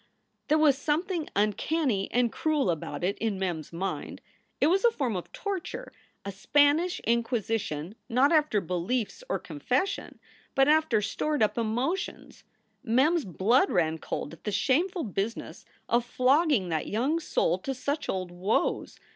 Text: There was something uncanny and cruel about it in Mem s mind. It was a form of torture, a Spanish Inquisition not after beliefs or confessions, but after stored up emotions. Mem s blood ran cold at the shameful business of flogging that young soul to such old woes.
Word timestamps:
There 0.47 0.57
was 0.57 0.79
something 0.79 1.29
uncanny 1.35 2.09
and 2.11 2.31
cruel 2.31 2.71
about 2.71 3.03
it 3.03 3.19
in 3.19 3.37
Mem 3.37 3.59
s 3.59 3.71
mind. 3.71 4.19
It 4.59 4.65
was 4.65 4.83
a 4.83 4.89
form 4.89 5.15
of 5.15 5.31
torture, 5.31 5.93
a 6.25 6.31
Spanish 6.31 6.99
Inquisition 7.01 7.93
not 8.09 8.31
after 8.31 8.61
beliefs 8.61 9.23
or 9.29 9.37
confessions, 9.37 10.17
but 10.55 10.67
after 10.67 11.03
stored 11.03 11.43
up 11.43 11.55
emotions. 11.55 12.43
Mem 12.81 13.15
s 13.15 13.25
blood 13.25 13.69
ran 13.69 13.99
cold 13.99 14.33
at 14.33 14.43
the 14.43 14.51
shameful 14.51 15.03
business 15.03 15.65
of 15.87 16.03
flogging 16.03 16.69
that 16.69 16.87
young 16.87 17.19
soul 17.19 17.59
to 17.59 17.75
such 17.75 18.09
old 18.09 18.31
woes. 18.31 18.99